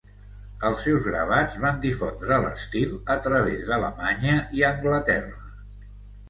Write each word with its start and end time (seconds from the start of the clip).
Els 0.69 0.79
seus 0.85 1.01
gravats 1.07 1.57
van 1.65 1.77
difondre 1.83 2.39
l'estil 2.45 2.95
a 3.17 3.19
través 3.27 3.69
d'Alemanya 3.69 4.39
i 4.63 4.67
Anglaterra. 4.73 5.39